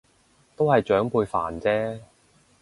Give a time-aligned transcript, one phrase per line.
[0.55, 1.99] 都係長輩煩啫